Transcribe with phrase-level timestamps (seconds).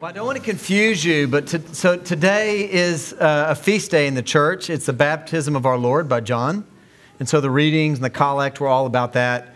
[0.00, 3.90] Well, I don't want to confuse you, but to, so today is uh, a feast
[3.90, 4.70] day in the church.
[4.70, 6.66] It's the baptism of our Lord by John.
[7.18, 9.54] And so the readings and the collect were all about that.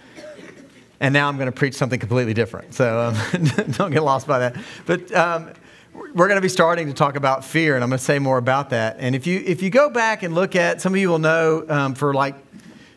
[1.00, 2.74] And now I'm going to preach something completely different.
[2.74, 4.56] So um, don't get lost by that.
[4.84, 5.48] But um,
[5.94, 8.36] we're going to be starting to talk about fear, and I'm going to say more
[8.36, 8.96] about that.
[8.98, 11.64] And if you, if you go back and look at, some of you will know
[11.70, 12.34] um, for like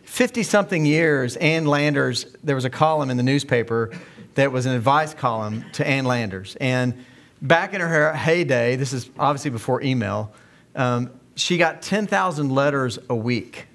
[0.04, 3.94] 50 something years, Ann Landers, there was a column in the newspaper
[4.36, 6.58] that was an advice column to Ann Landers.
[6.60, 7.06] And
[7.42, 10.32] back in her heyday, this is obviously before email,
[10.76, 13.68] um, she got 10,000 letters a week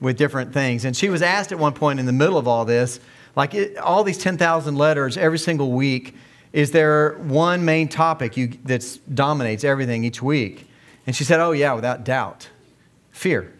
[0.00, 0.84] with different things.
[0.84, 3.00] And she was asked at one point in the middle of all this,
[3.36, 6.14] like it, all these 10,000 letters every single week,
[6.52, 8.34] is there one main topic
[8.64, 10.66] that dominates everything each week?
[11.06, 12.48] And she said, Oh, yeah, without doubt.
[13.12, 13.52] Fear.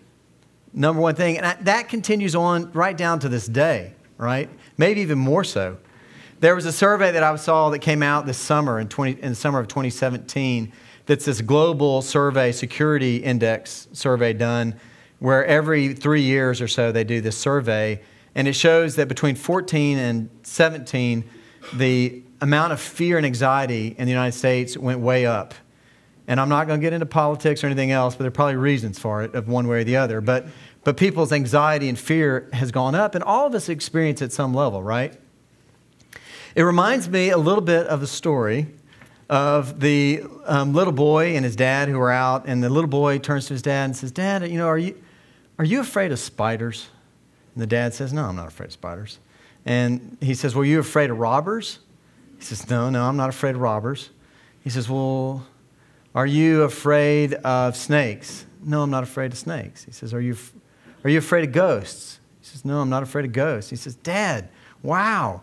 [0.73, 1.37] Number one thing.
[1.37, 4.49] And I, that continues on right down to this day, right?
[4.77, 5.77] Maybe even more so.
[6.41, 9.29] There was a survey that I saw that came out this summer in, 20, in
[9.30, 10.73] the summer of 2017
[11.05, 14.74] that's this global survey, security index survey done,
[15.18, 18.01] where every three years or so they do this survey.
[18.35, 21.24] And it shows that between 14 and 17,
[21.74, 25.52] the amount of fear and anxiety in the United States went way up.
[26.27, 28.57] And I'm not going to get into politics or anything else, but there are probably
[28.57, 30.23] reasons for it, of one way or the other.
[30.23, 30.46] But,
[30.85, 34.55] but people's anxiety and fear has gone up, and all of us experience at some
[34.55, 35.18] level, right?
[36.54, 38.66] It reminds me a little bit of the story
[39.29, 43.18] of the um, little boy and his dad who are out, and the little boy
[43.18, 45.01] turns to his dad and says, Dad, you know, are you,
[45.59, 46.88] are you afraid of spiders?
[47.54, 49.18] And the dad says, No, I'm not afraid of spiders.
[49.65, 51.78] And he says, Well, are you afraid of robbers?
[52.38, 54.10] He says, No, no, I'm not afraid of robbers.
[54.65, 55.46] He says, Well,
[56.15, 58.46] are you afraid of snakes?
[58.65, 59.84] No, I'm not afraid of snakes.
[59.84, 60.37] He says, Are you,
[61.04, 62.18] are you afraid of ghosts?
[62.40, 63.71] He says, No, I'm not afraid of ghosts.
[63.71, 64.48] He says, Dad,
[64.82, 65.43] wow.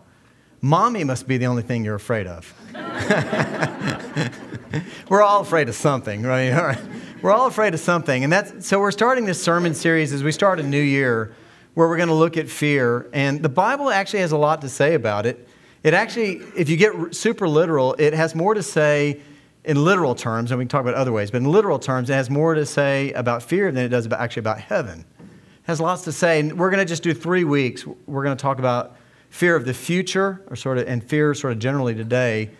[0.60, 2.52] Mommy must be the only thing you're afraid of.
[5.08, 6.78] we're all afraid of something, right?
[7.22, 8.24] We're all afraid of something.
[8.24, 11.34] And that's so we're starting this sermon series as we start a new year
[11.74, 13.08] where we're going to look at fear.
[13.12, 15.48] And the Bible actually has a lot to say about it.
[15.84, 19.20] It actually, if you get super literal, it has more to say
[19.64, 22.14] in literal terms, and we can talk about other ways, but in literal terms, it
[22.14, 25.04] has more to say about fear than it does about, actually about heaven.
[25.20, 25.26] It
[25.64, 26.40] has lots to say.
[26.40, 27.86] And we're going to just do three weeks.
[28.06, 28.96] We're going to talk about
[29.30, 32.50] fear of the future, or sort of, and fear sort of generally today.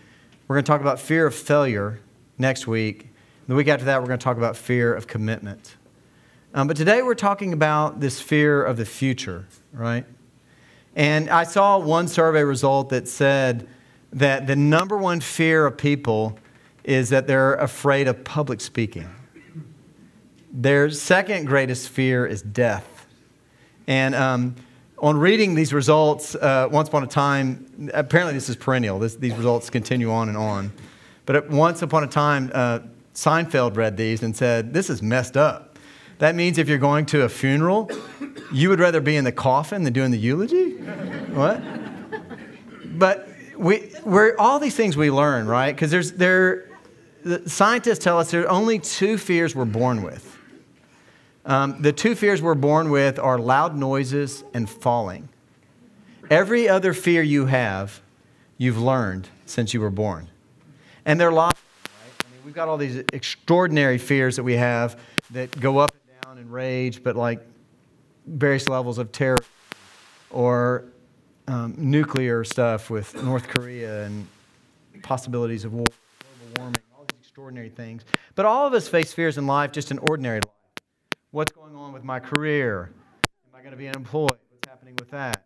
[0.46, 2.00] We're going to talk about fear of failure
[2.38, 3.08] next week.
[3.46, 5.76] The week after that, we're going to talk about fear of commitment.
[6.54, 10.04] Um, but today we're talking about this fear of the future, right?
[10.96, 13.68] And I saw one survey result that said
[14.12, 16.38] that the number one fear of people
[16.84, 19.08] is that they're afraid of public speaking.
[20.50, 23.06] Their second greatest fear is death.
[23.86, 24.56] And um,
[25.00, 29.34] on reading these results, uh, once upon a time, apparently this is perennial, this, these
[29.34, 30.72] results continue on and on.
[31.26, 32.80] But once upon a time, uh,
[33.14, 35.78] Seinfeld read these and said, This is messed up.
[36.18, 37.90] That means if you're going to a funeral,
[38.52, 40.72] you would rather be in the coffin than doing the eulogy?
[41.32, 41.62] what?
[42.98, 45.72] But we, we're, all these things we learn, right?
[45.74, 46.68] Because there's, there,
[47.22, 50.37] the scientists tell us there are only two fears we're born with
[51.48, 55.30] um, the two fears we're born with are loud noises and falling.
[56.30, 58.02] Every other fear you have,
[58.58, 60.28] you've learned since you were born.
[61.06, 61.58] And they're lots.
[61.84, 62.24] Right?
[62.26, 65.00] I mean, we've got all these extraordinary fears that we have
[65.30, 67.40] that go up and down in rage, but like
[68.26, 69.38] various levels of terror
[70.30, 70.84] or
[71.46, 74.26] um, nuclear stuff with North Korea and
[75.02, 78.04] possibilities of war, global warming, all these extraordinary things.
[78.34, 80.57] But all of us face fears in life, just in ordinary life.
[81.30, 82.90] What's going on with my career?
[83.52, 84.38] Am I going to be unemployed?
[84.48, 85.44] What's happening with that?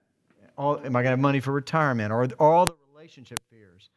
[0.57, 2.13] All, am I going to have money for retirement?
[2.13, 3.91] Or all the relationship fears?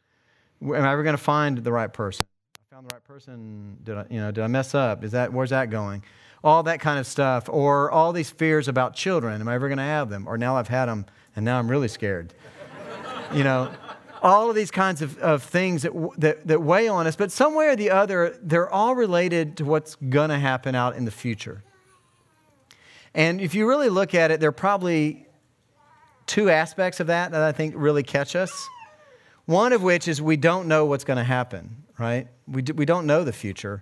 [0.60, 2.26] Am I ever going to find the right person?
[2.56, 3.78] I found the right person.
[3.84, 5.04] Did I, you know, did I mess up?
[5.04, 6.02] Is that where's that going?
[6.42, 7.48] All that kind of stuff.
[7.48, 9.40] Or all these fears about children.
[9.40, 10.26] Am I ever going to have them?
[10.26, 12.34] Or now I've had them and now I'm really scared.
[13.32, 13.72] you know,
[14.22, 17.54] all of these kinds of, of things that, that, that weigh on us, but some
[17.54, 21.12] way or the other, they're all related to what's going to happen out in the
[21.12, 21.62] future.
[23.16, 25.26] And if you really look at it, there are probably
[26.26, 28.68] two aspects of that that I think really catch us.
[29.46, 32.28] One of which is we don't know what's going to happen, right?
[32.46, 33.80] We, do, we don't know the future.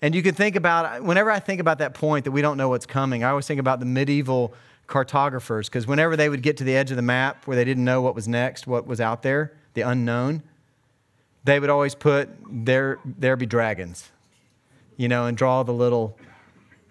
[0.00, 2.68] And you can think about, whenever I think about that point that we don't know
[2.68, 4.54] what's coming, I always think about the medieval
[4.86, 7.84] cartographers, because whenever they would get to the edge of the map where they didn't
[7.84, 10.42] know what was next, what was out there, the unknown,
[11.42, 14.10] they would always put, there, there be dragons,
[14.96, 16.16] you know, and draw the little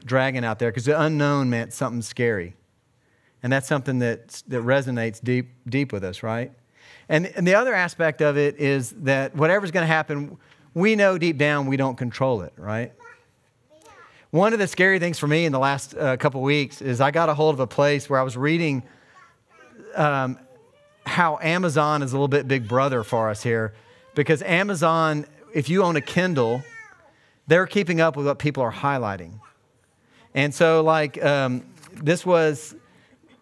[0.05, 2.55] dragon out there because the unknown meant something scary.
[3.43, 6.51] And that's something that, that resonates deep, deep with us, right?
[7.09, 10.37] And, and the other aspect of it is that whatever's going to happen,
[10.73, 12.93] we know deep down we don't control it, right?
[14.31, 17.11] One of the scary things for me in the last uh, couple weeks is I
[17.11, 18.83] got a hold of a place where I was reading
[19.95, 20.37] um,
[21.05, 23.73] how Amazon is a little bit big brother for us here.
[24.15, 26.63] Because Amazon, if you own a Kindle,
[27.47, 29.39] they're keeping up with what people are highlighting.
[30.33, 31.63] And so, like, um,
[31.93, 32.75] this was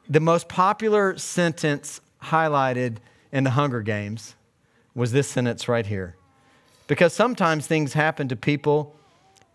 [0.09, 2.97] the most popular sentence highlighted
[3.31, 4.35] in the Hunger Games
[4.93, 6.15] was this sentence right here.
[6.87, 8.95] Because sometimes things happen to people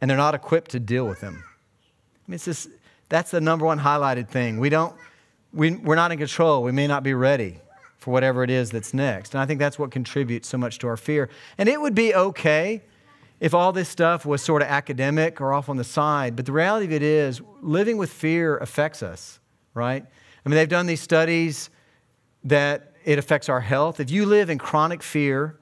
[0.00, 1.44] and they're not equipped to deal with them.
[1.44, 2.68] I mean, it's just,
[3.08, 4.58] that's the number one highlighted thing.
[4.58, 4.94] We don't,
[5.52, 6.62] we, we're not in control.
[6.62, 7.58] We may not be ready
[7.98, 9.34] for whatever it is that's next.
[9.34, 11.28] And I think that's what contributes so much to our fear.
[11.58, 12.82] And it would be okay
[13.40, 16.52] if all this stuff was sort of academic or off on the side, but the
[16.52, 19.40] reality of it is living with fear affects us,
[19.74, 20.04] right?
[20.44, 21.70] I mean, they've done these studies
[22.44, 23.98] that it affects our health.
[23.98, 25.58] If you live in chronic fear,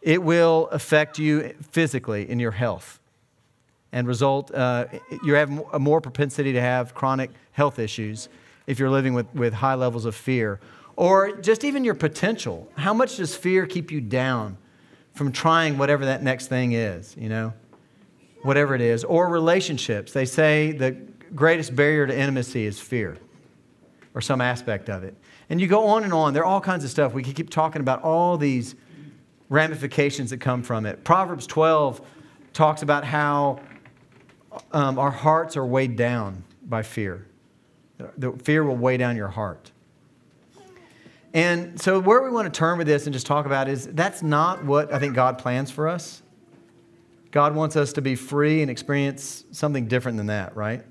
[0.00, 2.98] it will affect you physically in your health
[3.92, 4.86] and result, uh,
[5.22, 8.28] you have a more propensity to have chronic health issues
[8.66, 10.60] if you're living with, with high levels of fear.
[10.96, 12.70] Or just even your potential.
[12.76, 14.56] How much does fear keep you down
[15.14, 17.52] from trying whatever that next thing is, you know?
[18.42, 19.04] Whatever it is.
[19.04, 20.12] Or relationships.
[20.12, 20.92] They say the
[21.34, 23.18] greatest barrier to intimacy is fear
[24.14, 25.16] or some aspect of it.
[25.48, 26.34] And you go on and on.
[26.34, 27.12] There are all kinds of stuff.
[27.12, 28.74] We could keep talking about all these
[29.48, 31.04] ramifications that come from it.
[31.04, 32.00] Proverbs 12
[32.52, 33.60] talks about how
[34.72, 37.26] um, our hearts are weighed down by fear.
[38.16, 39.70] The fear will weigh down your heart.
[41.34, 44.22] And so, where we want to turn with this and just talk about is that's
[44.22, 46.22] not what I think God plans for us.
[47.30, 50.84] God wants us to be free and experience something different than that, right?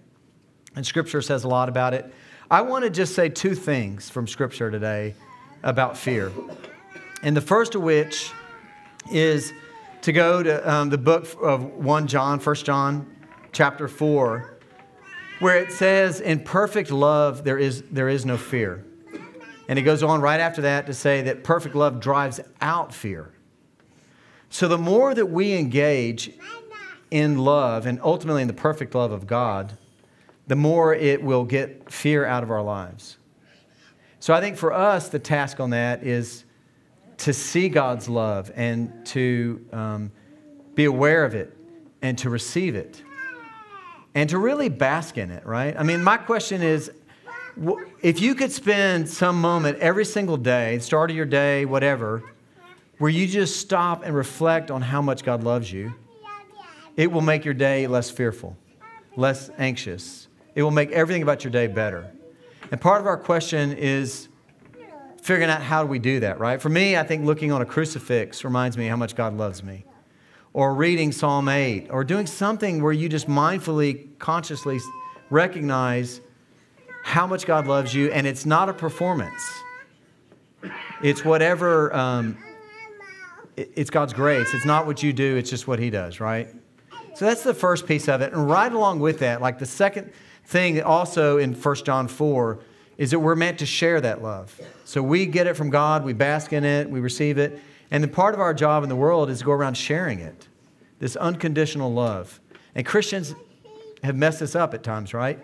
[0.75, 2.11] And Scripture says a lot about it.
[2.49, 5.13] I want to just say two things from Scripture today
[5.61, 6.31] about fear.
[7.21, 8.31] And the first of which
[9.11, 9.53] is
[10.01, 13.15] to go to um, the book of 1 John, 1 John
[13.51, 14.57] chapter 4,
[15.39, 18.83] where it says, In perfect love, there is, there is no fear.
[19.71, 23.31] And it goes on right after that to say that perfect love drives out fear.
[24.49, 26.31] So the more that we engage
[27.09, 29.77] in love and ultimately in the perfect love of God,
[30.45, 33.15] the more it will get fear out of our lives.
[34.19, 36.43] So I think for us, the task on that is
[37.19, 40.11] to see God's love and to um,
[40.75, 41.55] be aware of it
[42.01, 43.01] and to receive it
[44.13, 45.73] and to really bask in it, right?
[45.79, 46.91] I mean, my question is
[48.01, 52.23] if you could spend some moment every single day, start of your day, whatever,
[52.97, 55.93] where you just stop and reflect on how much God loves you,
[56.97, 58.57] it will make your day less fearful,
[59.15, 60.27] less anxious.
[60.55, 62.11] It will make everything about your day better.
[62.71, 64.27] And part of our question is
[65.21, 66.61] figuring out how do we do that, right?
[66.61, 69.85] For me, I think looking on a crucifix reminds me how much God loves me.
[70.53, 74.79] Or reading Psalm 8, or doing something where you just mindfully, consciously
[75.29, 76.19] recognize
[77.03, 79.41] how much God loves you, and it's not a performance.
[81.01, 82.37] It's whatever, um,
[83.57, 84.53] it's God's grace.
[84.53, 86.47] It's not what you do, it's just what He does, right?
[87.15, 88.33] So that's the first piece of it.
[88.33, 90.11] And right along with that, like the second
[90.45, 92.59] thing also in 1 John 4
[92.97, 94.59] is that we're meant to share that love.
[94.85, 97.59] So we get it from God, we bask in it, we receive it.
[97.89, 100.47] And the part of our job in the world is to go around sharing it,
[100.99, 102.39] this unconditional love.
[102.75, 103.35] And Christians
[104.03, 105.39] have messed this up at times, right?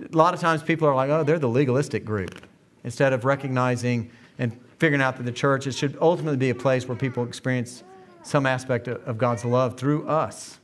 [0.00, 2.40] A lot of times people are like, oh, they're the legalistic group,
[2.84, 6.86] instead of recognizing and figuring out that the church it should ultimately be a place
[6.86, 7.82] where people experience
[8.22, 10.58] some aspect of God's love through us.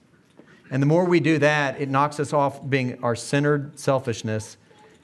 [0.70, 4.56] And the more we do that, it knocks us off being our centered selfishness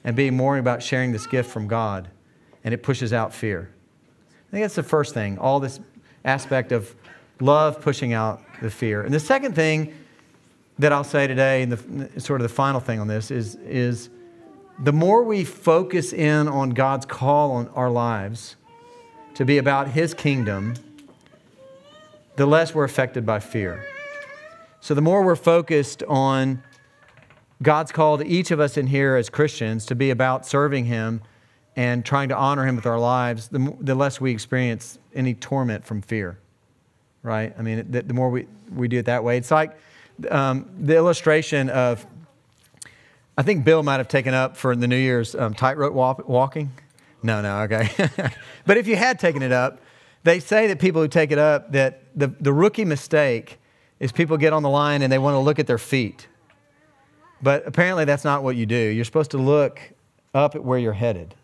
[0.04, 2.08] and being more about sharing this gift from God,
[2.64, 3.70] and it pushes out fear.
[4.49, 5.80] I think that's the first thing, all this
[6.25, 6.94] aspect of
[7.40, 9.02] love pushing out the fear.
[9.02, 9.94] And the second thing
[10.78, 14.11] that I'll say today, and the, sort of the final thing on this, is, is
[14.78, 18.56] the more we focus in on God's call on our lives
[19.35, 20.75] to be about His kingdom,
[22.37, 23.85] the less we're affected by fear.
[24.80, 26.62] So, the more we're focused on
[27.61, 31.23] God's call to each of us in here as Christians to be about serving Him
[31.75, 35.85] and trying to honor Him with our lives, the, the less we experience any torment
[35.85, 36.38] from fear,
[37.25, 37.52] right?
[37.58, 39.38] I mean, the, the more we, we do it that way.
[39.38, 39.76] It's like
[40.30, 42.06] um, the illustration of
[43.38, 46.73] I think Bill might have taken up for the New Year's um, tightrope walking.
[47.23, 47.88] No, no, okay.
[48.66, 49.80] but if you had taken it up,
[50.25, 53.61] they say that people who take it up, that the, the rookie mistake
[54.00, 56.26] is people get on the line and they want to look at their feet.
[57.40, 58.75] But apparently that's not what you do.
[58.75, 59.80] You're supposed to look
[60.35, 61.37] up at where you're headed.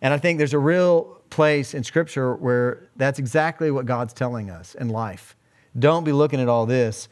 [0.00, 4.48] And I think there's a real place in Scripture where that's exactly what God's telling
[4.48, 5.36] us in life.
[5.78, 7.10] Don't be looking at all this.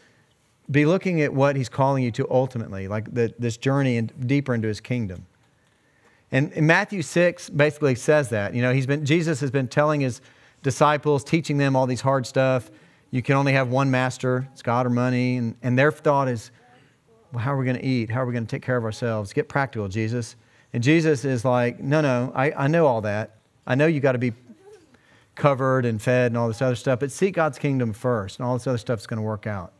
[0.70, 4.54] Be looking at what he's calling you to ultimately, like the, this journey in, deeper
[4.54, 5.26] into his kingdom.
[6.32, 8.54] And, and Matthew 6 basically says that.
[8.54, 10.20] You know, he's been, Jesus has been telling his
[10.62, 12.70] disciples, teaching them all these hard stuff.
[13.10, 15.36] You can only have one master, it's God or money.
[15.36, 16.50] And, and their thought is,
[17.32, 18.10] well, how are we going to eat?
[18.10, 19.32] How are we going to take care of ourselves?
[19.32, 20.34] Get practical, Jesus.
[20.72, 23.36] And Jesus is like, no, no, I, I know all that.
[23.66, 24.32] I know you got to be
[25.34, 28.54] covered and fed and all this other stuff, but seek God's kingdom first, and all
[28.54, 29.72] this other stuff's going to work out.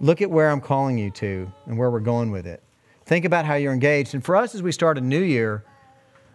[0.00, 2.62] Look at where I'm calling you to and where we're going with it.
[3.06, 4.14] Think about how you're engaged.
[4.14, 5.64] And for us, as we start a new year,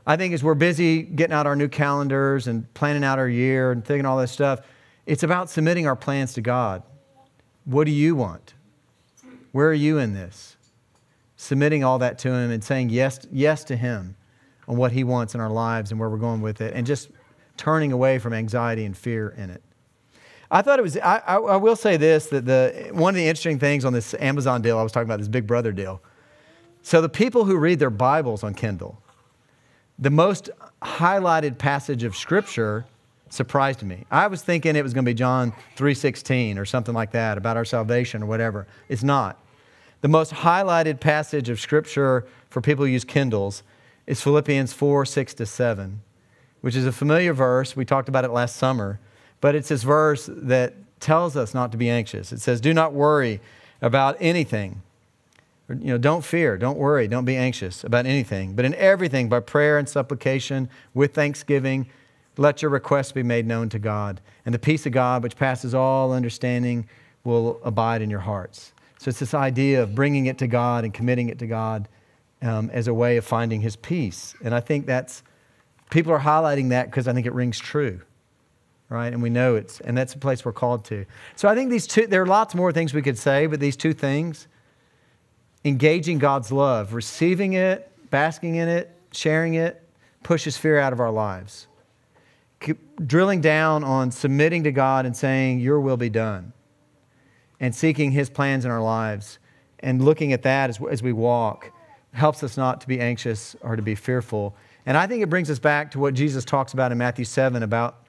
[0.08, 3.72] I think as we're busy getting out our new calendars and planning out our year
[3.72, 4.62] and thinking all this stuff,
[5.06, 6.82] it's about submitting our plans to God.
[7.65, 8.56] What do you want?
[9.51, 10.56] Where are you in this?
[11.36, 14.15] Submitting all that to Him and saying yes, yes to Him
[14.68, 17.10] on what He wants in our lives and where we're going with it, and just
[17.58, 19.62] turning away from anxiety and fear in it.
[20.53, 23.25] I thought it was, I, I, I will say this that the, one of the
[23.25, 26.01] interesting things on this Amazon deal, I was talking about this Big Brother deal.
[26.84, 29.01] So, the people who read their Bibles on Kindle,
[29.98, 30.50] the most
[30.81, 32.86] highlighted passage of Scripture
[33.29, 34.05] surprised me.
[34.12, 37.55] I was thinking it was going to be John 3:16 or something like that about
[37.55, 38.67] our salvation or whatever.
[38.89, 39.39] It's not.
[40.01, 43.63] The most highlighted passage of Scripture for people who use Kindles
[44.08, 46.01] is Philippians 4, 6 to 7,
[46.62, 47.75] which is a familiar verse.
[47.75, 49.00] We talked about it last summer,
[49.42, 52.32] but it's this verse that tells us not to be anxious.
[52.32, 53.42] It says, Do not worry
[53.82, 54.82] about anything
[55.80, 59.40] you know, don't fear, don't worry, don't be anxious about anything, but in everything, by
[59.40, 61.90] prayer and supplication, with thanksgiving,
[62.38, 64.22] let your requests be made known to God.
[64.46, 66.88] And the peace of God, which passes all understanding,
[67.24, 68.74] will abide in your hearts.
[68.98, 71.88] So it's this idea of bringing it to God and committing it to God
[72.42, 74.36] um, as a way of finding His peace.
[74.44, 75.24] And I think that's,
[75.90, 78.02] people are highlighting that because I think it rings true,
[78.92, 79.14] right?
[79.14, 81.06] And we know it's, and that's a place we're called to.
[81.38, 83.78] So I think these two, there are lots more things we could say, but these
[83.78, 84.48] two things,
[85.64, 89.82] engaging God's love, receiving it, basking in it, sharing it,
[90.24, 91.68] pushes fear out of our lives.
[93.06, 96.54] Drilling down on submitting to God and saying, Your will be done,
[97.60, 99.40] and seeking His plans in our lives,
[99.80, 101.72] and looking at that as, as we walk
[102.14, 104.54] helps us not to be anxious or to be fearful.
[104.86, 107.64] And I think it brings us back to what Jesus talks about in Matthew 7
[107.64, 108.00] about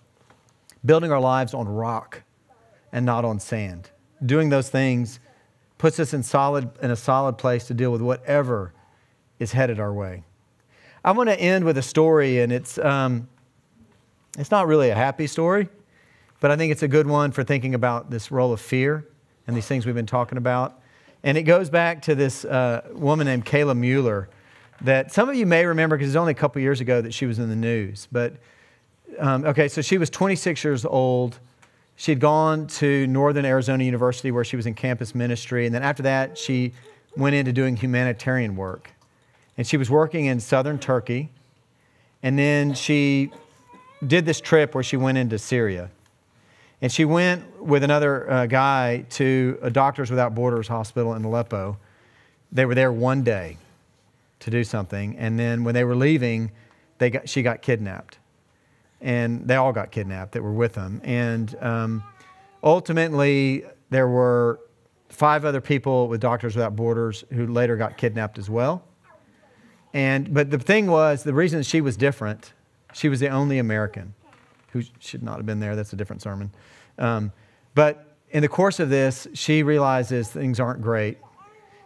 [0.85, 2.23] building our lives on rock
[2.93, 3.91] and not on sand.
[4.25, 5.21] Doing those things
[5.79, 8.73] puts us in, solid, in a solid place to deal with whatever
[9.39, 10.25] is headed our way.
[11.05, 13.29] I want to end with a story, and it's, um,
[14.39, 15.69] it's not really a happy story,
[16.39, 19.09] but I think it's a good one for thinking about this role of fear
[19.47, 20.81] and these things we've been talking about.
[21.25, 24.29] And it goes back to this uh, woman named Kayla Mueller
[24.81, 27.27] that some of you may remember because it's only a couple years ago that she
[27.27, 28.09] was in the news.
[28.11, 28.35] But
[29.19, 31.39] um, okay, so she was 26 years old.
[31.97, 35.67] She'd gone to Northern Arizona University where she was in campus ministry.
[35.67, 36.73] And then after that, she
[37.17, 38.91] went into doing humanitarian work.
[39.57, 41.31] And she was working in southern Turkey.
[42.23, 43.31] And then she
[44.07, 45.91] did this trip where she went into Syria.
[46.81, 51.77] And she went with another uh, guy to a Doctors Without Borders hospital in Aleppo.
[52.51, 53.59] They were there one day
[54.41, 55.17] to do something.
[55.19, 56.51] And then when they were leaving,
[56.99, 58.19] they got, she got kidnapped
[59.03, 61.01] and they all got kidnapped that were with them.
[61.05, 62.05] And um,
[62.63, 64.61] ultimately, there were
[65.09, 68.85] five other people with Doctors Without Borders who later got kidnapped as well.
[69.93, 72.55] And but the thing was, the reason she was different,
[72.95, 74.15] she was the only American
[74.73, 75.77] who should not have been there.
[75.77, 76.51] That's a different sermon.
[76.99, 77.33] Um,
[77.75, 81.19] but in the course of this, she realizes things aren't great,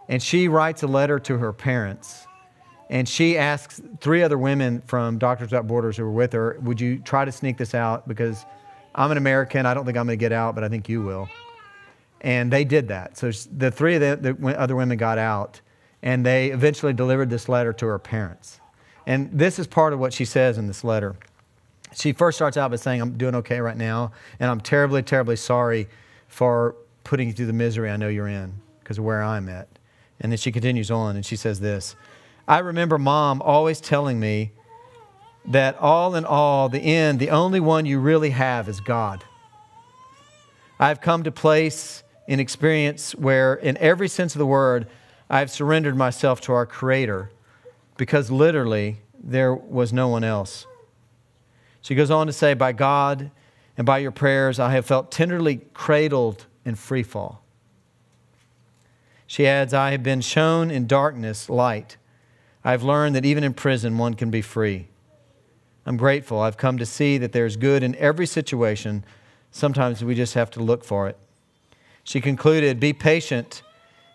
[0.08, 2.26] and she writes a letter to her parents
[2.88, 6.80] and she asks three other women from Doctors Without Borders who were with her, Would
[6.80, 8.06] you try to sneak this out?
[8.06, 8.44] Because
[8.94, 9.66] I'm an American.
[9.66, 11.28] I don't think I'm going to get out, but I think you will.
[12.20, 13.18] And they did that.
[13.18, 15.60] So the three of the, the other women got out,
[16.02, 18.60] and they eventually delivered this letter to her parents.
[19.06, 21.16] And this is part of what she says in this letter.
[21.94, 25.36] She first starts out by saying, I'm doing okay right now, and I'm terribly, terribly
[25.36, 25.88] sorry
[26.28, 29.68] for putting you through the misery I know you're in because of where I'm at.
[30.20, 31.96] And then she continues on, and she says this
[32.48, 34.52] I remember mom always telling me
[35.46, 39.24] that all in all, the end, the only one you really have is God.
[40.78, 44.86] I've come to place in experience where, in every sense of the word,
[45.30, 47.30] I've surrendered myself to our Creator
[47.96, 50.66] because literally there was no one else.
[51.80, 53.30] She goes on to say, By God
[53.76, 57.42] and by your prayers, I have felt tenderly cradled in free fall.
[59.26, 61.96] She adds, I have been shown in darkness light
[62.66, 64.88] I've learned that even in prison, one can be free.
[65.86, 66.40] I'm grateful.
[66.40, 69.04] I've come to see that there's good in every situation.
[69.52, 71.16] Sometimes we just have to look for it.
[72.02, 73.62] She concluded, Be patient,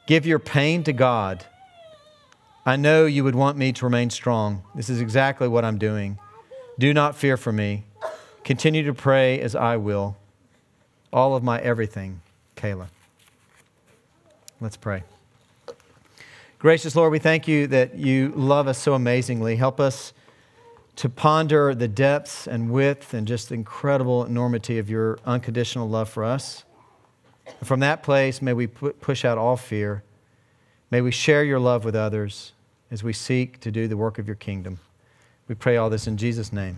[0.06, 1.46] give your pain to God.
[2.66, 4.64] I know you would want me to remain strong.
[4.76, 6.20] This is exactly what I'm doing.
[6.78, 7.86] Do not fear for me.
[8.44, 10.18] Continue to pray as I will.
[11.14, 12.20] All of my everything,
[12.58, 12.88] Kayla.
[14.60, 15.04] Let's pray.
[16.62, 19.56] Gracious Lord, we thank you that you love us so amazingly.
[19.56, 20.14] Help us
[20.98, 26.24] to ponder the depths and width and just incredible enormity of your unconditional love for
[26.24, 26.64] us.
[27.48, 30.04] And from that place, may we push out all fear.
[30.92, 32.52] May we share your love with others
[32.92, 34.78] as we seek to do the work of your kingdom.
[35.48, 36.78] We pray all this in Jesus' name.